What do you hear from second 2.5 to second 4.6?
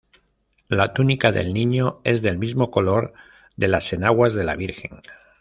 color de las enaguas de la